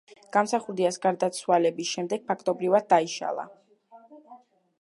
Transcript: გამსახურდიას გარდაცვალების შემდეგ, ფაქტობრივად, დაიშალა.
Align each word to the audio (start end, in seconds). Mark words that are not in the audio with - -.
გამსახურდიას 0.35 0.97
გარდაცვალების 1.03 1.91
შემდეგ, 1.97 2.25
ფაქტობრივად, 2.31 2.91
დაიშალა. 2.95 3.47